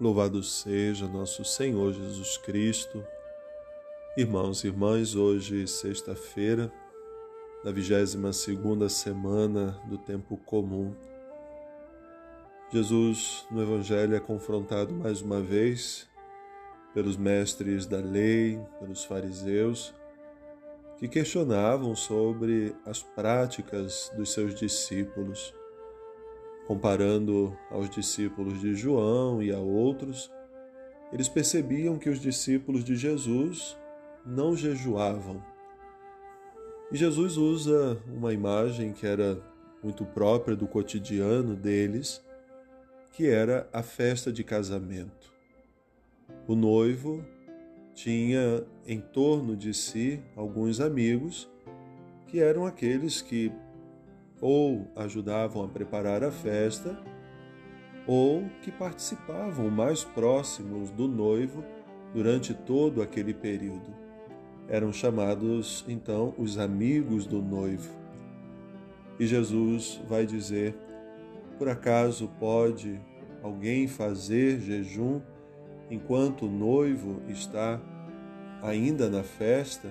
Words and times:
Louvado 0.00 0.42
seja 0.42 1.06
nosso 1.06 1.44
Senhor 1.44 1.92
Jesus 1.92 2.36
Cristo. 2.38 3.04
Irmãos 4.16 4.64
e 4.64 4.66
irmãs, 4.66 5.14
hoje, 5.14 5.66
sexta-feira, 5.68 6.72
da 7.62 7.70
22 7.70 8.34
segunda 8.34 8.88
semana 8.88 9.80
do 9.84 9.98
tempo 9.98 10.36
comum. 10.38 10.94
Jesus, 12.72 13.46
no 13.50 13.62
Evangelho, 13.62 14.16
é 14.16 14.20
confrontado 14.20 14.92
mais 14.92 15.20
uma 15.20 15.40
vez 15.40 16.08
pelos 16.94 17.16
mestres 17.16 17.86
da 17.86 17.98
lei, 17.98 18.58
pelos 18.80 19.04
fariseus, 19.04 19.94
que 20.98 21.06
questionavam 21.06 21.94
sobre 21.94 22.74
as 22.86 23.02
práticas 23.02 24.10
dos 24.16 24.32
seus 24.32 24.54
discípulos 24.54 25.54
Comparando 26.66 27.56
aos 27.70 27.90
discípulos 27.90 28.60
de 28.60 28.74
João 28.74 29.42
e 29.42 29.52
a 29.52 29.58
outros, 29.58 30.30
eles 31.12 31.28
percebiam 31.28 31.98
que 31.98 32.08
os 32.08 32.20
discípulos 32.20 32.84
de 32.84 32.96
Jesus 32.96 33.76
não 34.24 34.56
jejuavam. 34.56 35.42
E 36.90 36.96
Jesus 36.96 37.36
usa 37.36 38.00
uma 38.06 38.32
imagem 38.32 38.92
que 38.92 39.06
era 39.06 39.42
muito 39.82 40.04
própria 40.04 40.54
do 40.54 40.66
cotidiano 40.66 41.56
deles, 41.56 42.24
que 43.12 43.28
era 43.28 43.68
a 43.72 43.82
festa 43.82 44.32
de 44.32 44.44
casamento. 44.44 45.32
O 46.46 46.54
noivo 46.54 47.24
tinha 47.94 48.64
em 48.86 49.00
torno 49.00 49.56
de 49.56 49.74
si 49.74 50.22
alguns 50.36 50.80
amigos 50.80 51.50
que 52.26 52.40
eram 52.40 52.64
aqueles 52.64 53.20
que 53.20 53.52
ou 54.42 54.88
ajudavam 54.96 55.64
a 55.64 55.68
preparar 55.68 56.24
a 56.24 56.32
festa, 56.32 56.98
ou 58.08 58.44
que 58.60 58.72
participavam 58.72 59.70
mais 59.70 60.02
próximos 60.02 60.90
do 60.90 61.06
noivo 61.06 61.64
durante 62.12 62.52
todo 62.52 63.00
aquele 63.00 63.32
período. 63.32 63.94
Eram 64.68 64.92
chamados 64.92 65.84
então 65.88 66.34
os 66.36 66.58
amigos 66.58 67.24
do 67.24 67.40
noivo. 67.40 67.88
E 69.20 69.26
Jesus 69.26 70.00
vai 70.08 70.26
dizer: 70.26 70.74
Por 71.56 71.68
acaso 71.68 72.28
pode 72.40 73.00
alguém 73.42 73.86
fazer 73.86 74.60
jejum 74.60 75.20
enquanto 75.88 76.46
o 76.46 76.50
noivo 76.50 77.22
está 77.28 77.80
ainda 78.60 79.08
na 79.08 79.22
festa? 79.22 79.88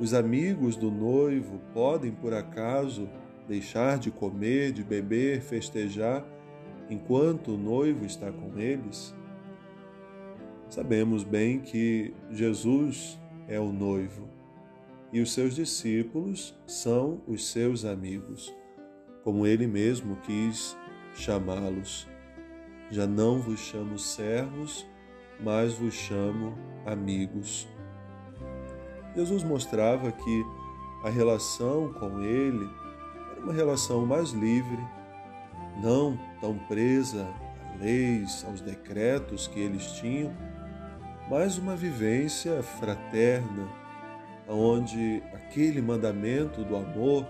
Os 0.00 0.14
amigos 0.14 0.74
do 0.74 0.90
noivo 0.90 1.60
podem, 1.74 2.12
por 2.12 2.32
acaso, 2.32 3.08
deixar 3.46 3.98
de 3.98 4.10
comer, 4.10 4.72
de 4.72 4.82
beber, 4.82 5.40
festejar, 5.40 6.24
enquanto 6.88 7.52
o 7.52 7.58
noivo 7.58 8.04
está 8.04 8.30
com 8.30 8.58
eles? 8.58 9.14
Sabemos 10.68 11.22
bem 11.22 11.60
que 11.60 12.14
Jesus 12.30 13.20
é 13.48 13.60
o 13.60 13.72
noivo 13.72 14.28
e 15.12 15.20
os 15.20 15.32
seus 15.32 15.54
discípulos 15.54 16.54
são 16.66 17.20
os 17.26 17.46
seus 17.50 17.84
amigos, 17.84 18.54
como 19.22 19.46
ele 19.46 19.66
mesmo 19.66 20.16
quis 20.22 20.76
chamá-los. 21.14 22.08
Já 22.90 23.06
não 23.06 23.38
vos 23.38 23.60
chamo 23.60 23.98
servos, 23.98 24.86
mas 25.38 25.74
vos 25.74 25.92
chamo 25.92 26.56
amigos. 26.86 27.68
Jesus 29.14 29.44
mostrava 29.44 30.10
que 30.10 30.44
a 31.04 31.10
relação 31.10 31.92
com 31.92 32.22
ele 32.22 32.66
uma 33.42 33.52
relação 33.52 34.06
mais 34.06 34.30
livre, 34.30 34.78
não 35.82 36.18
tão 36.40 36.56
presa 36.56 37.26
a 37.74 37.82
leis, 37.82 38.44
aos 38.46 38.60
decretos 38.60 39.46
que 39.46 39.58
eles 39.58 39.92
tinham, 39.92 40.32
mas 41.28 41.58
uma 41.58 41.74
vivência 41.74 42.62
fraterna, 42.62 43.68
onde 44.48 45.22
aquele 45.32 45.80
mandamento 45.80 46.64
do 46.64 46.76
amor 46.76 47.26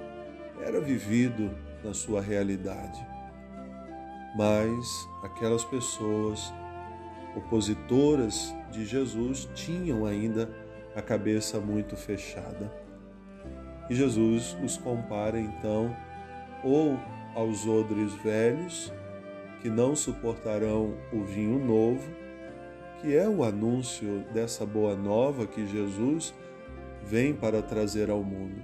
era 0.60 0.80
vivido 0.80 1.50
na 1.84 1.94
sua 1.94 2.20
realidade. 2.20 3.04
Mas 4.36 4.86
aquelas 5.22 5.64
pessoas 5.64 6.52
opositoras 7.36 8.54
de 8.70 8.84
Jesus 8.84 9.48
tinham 9.54 10.04
ainda 10.06 10.50
a 10.94 11.02
cabeça 11.02 11.58
muito 11.58 11.96
fechada. 11.96 12.81
E 13.92 13.94
Jesus 13.94 14.56
os 14.64 14.78
compara 14.78 15.38
então 15.38 15.94
ou 16.64 16.98
aos 17.34 17.66
odres 17.66 18.14
velhos, 18.14 18.91
que 19.60 19.69
não 19.69 19.94
suportarão 19.94 20.97
o 21.12 21.22
vinho 21.22 21.62
novo, 21.62 22.10
que 23.02 23.14
é 23.14 23.28
o 23.28 23.44
anúncio 23.44 24.25
dessa 24.32 24.64
boa 24.64 24.97
nova 24.97 25.47
que 25.47 25.66
Jesus 25.66 26.32
vem 27.04 27.34
para 27.34 27.60
trazer 27.60 28.08
ao 28.08 28.25
mundo. 28.25 28.62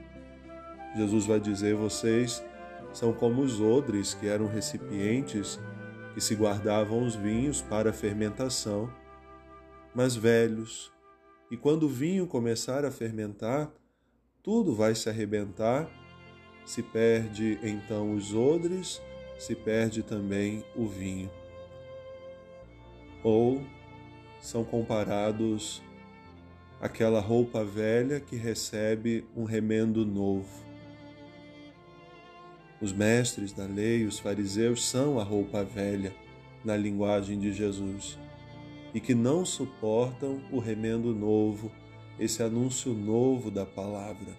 Jesus 0.96 1.26
vai 1.26 1.38
dizer: 1.38 1.74
vocês 1.74 2.42
são 2.94 3.12
como 3.12 3.42
os 3.42 3.60
odres, 3.60 4.14
que 4.14 4.26
eram 4.26 4.46
recipientes 4.46 5.60
que 6.14 6.22
se 6.22 6.34
guardavam 6.34 7.02
os 7.02 7.14
vinhos 7.14 7.60
para 7.60 7.92
fermentação, 7.92 8.90
mas 9.94 10.16
velhos. 10.16 10.90
E 11.50 11.56
quando 11.58 11.82
o 11.82 11.90
vinho 11.90 12.26
começar 12.26 12.86
a 12.86 12.90
fermentar, 12.90 13.70
tudo 14.42 14.74
vai 14.74 14.94
se 14.94 15.08
arrebentar, 15.08 15.88
se 16.64 16.82
perde 16.82 17.58
então 17.62 18.14
os 18.14 18.34
odres, 18.34 19.00
se 19.38 19.54
perde 19.54 20.02
também 20.02 20.64
o 20.76 20.86
vinho. 20.86 21.30
Ou 23.22 23.62
são 24.40 24.64
comparados 24.64 25.82
àquela 26.80 27.20
roupa 27.20 27.64
velha 27.64 28.20
que 28.20 28.36
recebe 28.36 29.24
um 29.36 29.44
remendo 29.44 30.04
novo. 30.06 30.66
Os 32.80 32.92
mestres 32.92 33.52
da 33.52 33.64
lei, 33.64 34.04
os 34.04 34.18
fariseus, 34.18 34.84
são 34.86 35.18
a 35.18 35.24
roupa 35.24 35.64
velha, 35.64 36.14
na 36.64 36.76
linguagem 36.76 37.38
de 37.38 37.52
Jesus, 37.52 38.18
e 38.94 39.00
que 39.00 39.14
não 39.14 39.44
suportam 39.44 40.40
o 40.50 40.58
remendo 40.58 41.14
novo 41.14 41.72
esse 42.18 42.42
anúncio 42.42 42.92
novo 42.92 43.50
da 43.50 43.64
palavra. 43.64 44.36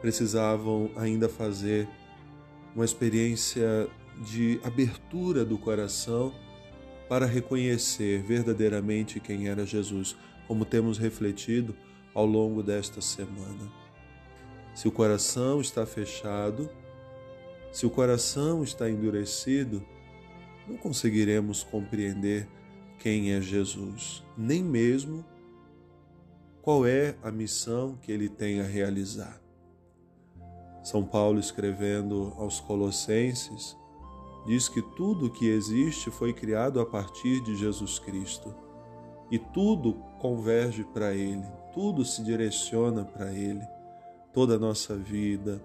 Precisavam 0.00 0.90
ainda 0.96 1.28
fazer 1.28 1.88
uma 2.74 2.84
experiência 2.84 3.88
de 4.24 4.60
abertura 4.64 5.44
do 5.44 5.58
coração 5.58 6.32
para 7.08 7.26
reconhecer 7.26 8.22
verdadeiramente 8.22 9.20
quem 9.20 9.48
era 9.48 9.64
Jesus, 9.64 10.16
como 10.46 10.64
temos 10.64 10.98
refletido 10.98 11.74
ao 12.14 12.26
longo 12.26 12.62
desta 12.62 13.00
semana. 13.00 13.70
Se 14.74 14.88
o 14.88 14.92
coração 14.92 15.60
está 15.60 15.86
fechado, 15.86 16.68
se 17.72 17.86
o 17.86 17.90
coração 17.90 18.62
está 18.62 18.90
endurecido, 18.90 19.84
não 20.66 20.76
conseguiremos 20.76 21.62
compreender 21.62 22.48
quem 22.98 23.32
é 23.32 23.40
Jesus, 23.40 24.22
nem 24.36 24.62
mesmo 24.62 25.24
qual 26.62 26.84
é 26.84 27.16
a 27.22 27.30
missão 27.30 27.96
que 28.02 28.10
ele 28.10 28.28
tem 28.28 28.60
a 28.60 28.64
realizar. 28.64 29.40
São 30.82 31.04
Paulo, 31.04 31.38
escrevendo 31.38 32.32
aos 32.36 32.60
Colossenses, 32.60 33.76
diz 34.46 34.68
que 34.68 34.80
tudo 34.80 35.30
que 35.30 35.48
existe 35.48 36.10
foi 36.10 36.32
criado 36.32 36.80
a 36.80 36.86
partir 36.86 37.40
de 37.42 37.56
Jesus 37.56 37.98
Cristo 37.98 38.54
e 39.30 39.38
tudo 39.38 39.94
converge 40.20 40.84
para 40.84 41.12
Ele, 41.12 41.44
tudo 41.74 42.04
se 42.04 42.22
direciona 42.22 43.04
para 43.04 43.32
Ele, 43.32 43.66
toda 44.32 44.54
a 44.54 44.58
nossa 44.58 44.96
vida, 44.96 45.60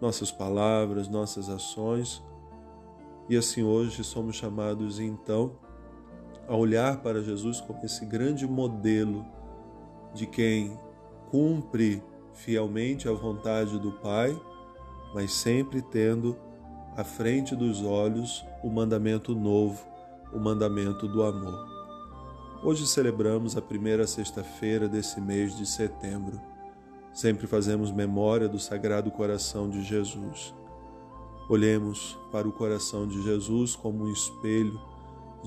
nossas 0.00 0.30
palavras, 0.30 1.08
nossas 1.08 1.48
ações. 1.48 2.22
E 3.28 3.36
assim 3.36 3.62
hoje 3.62 4.04
somos 4.04 4.36
chamados 4.36 5.00
então 5.00 5.58
a 6.48 6.56
olhar 6.56 7.02
para 7.02 7.22
Jesus 7.22 7.60
como 7.60 7.84
esse 7.84 8.06
grande 8.06 8.46
modelo 8.46 9.24
de 10.14 10.26
quem 10.26 10.78
cumpre 11.30 12.02
fielmente 12.32 13.08
a 13.08 13.12
vontade 13.12 13.78
do 13.78 13.92
Pai, 13.92 14.34
mas 15.14 15.32
sempre 15.32 15.82
tendo 15.82 16.36
à 16.96 17.04
frente 17.04 17.54
dos 17.54 17.82
olhos 17.82 18.44
o 18.62 18.70
mandamento 18.70 19.34
novo, 19.34 19.86
o 20.32 20.38
mandamento 20.38 21.06
do 21.06 21.22
amor. 21.22 21.68
Hoje 22.62 22.86
celebramos 22.86 23.56
a 23.56 23.62
primeira 23.62 24.06
sexta-feira 24.06 24.88
desse 24.88 25.20
mês 25.20 25.56
de 25.56 25.66
setembro. 25.66 26.40
Sempre 27.12 27.46
fazemos 27.46 27.92
memória 27.92 28.48
do 28.48 28.58
Sagrado 28.58 29.10
Coração 29.10 29.68
de 29.68 29.82
Jesus. 29.82 30.54
Olhemos 31.48 32.18
para 32.32 32.48
o 32.48 32.52
coração 32.52 33.06
de 33.06 33.22
Jesus 33.22 33.76
como 33.76 34.04
um 34.04 34.12
espelho 34.12 34.80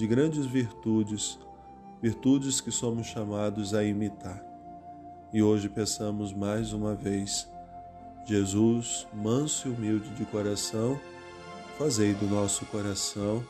de 0.01 0.07
grandes 0.07 0.48
virtudes, 0.48 1.38
virtudes 2.01 2.59
que 2.59 2.71
somos 2.71 3.06
chamados 3.06 3.75
a 3.75 3.83
imitar. 3.83 4.44
E 5.31 5.44
hoje 5.44 5.69
peçamos 5.69 6.33
mais 6.33 6.74
uma 6.74 6.95
vez, 6.95 7.48
Jesus, 8.25 9.07
manso 9.13 9.68
e 9.68 9.71
humilde 9.71 10.09
de 10.15 10.25
coração, 10.25 11.00
fazei 11.77 12.15
do 12.15 12.25
nosso 12.25 12.65
coração 12.65 13.45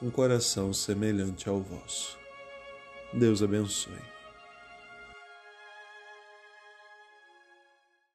um 0.00 0.08
coração 0.08 0.72
semelhante 0.72 1.48
ao 1.48 1.60
vosso. 1.60 2.16
Deus 3.12 3.42
abençoe. 3.42 4.17